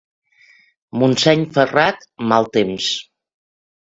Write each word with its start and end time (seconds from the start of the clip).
Montseny 1.03 1.43
ferrat, 1.57 2.07
mal 2.31 2.49
temps. 2.57 2.89